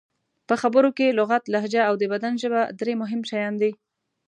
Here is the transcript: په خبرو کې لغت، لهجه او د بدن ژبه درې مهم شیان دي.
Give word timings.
په 0.47 0.55
خبرو 0.61 0.89
کې 0.97 1.15
لغت، 1.19 1.43
لهجه 1.53 1.81
او 1.89 1.93
د 2.01 2.03
بدن 2.13 2.33
ژبه 2.41 2.61
درې 2.79 2.93
مهم 3.01 3.21
شیان 3.29 3.53
دي. 3.61 3.71